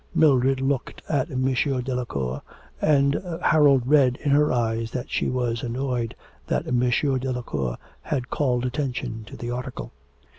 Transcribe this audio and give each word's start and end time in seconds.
Mildred 0.15 0.61
looked 0.61 1.03
at 1.07 1.29
M. 1.29 1.43
Delacour, 1.53 2.41
and 2.81 3.21
Harold 3.43 3.83
read 3.85 4.17
in 4.23 4.31
her 4.31 4.51
eyes 4.51 4.89
that 4.89 5.11
she 5.11 5.29
was 5.29 5.61
annoyed 5.61 6.15
that 6.47 6.65
M. 6.65 6.79
Delacour 7.19 7.77
had 8.01 8.31
called 8.31 8.65
attention 8.65 9.23
to 9.27 9.37
the 9.37 9.51
article. 9.51 9.91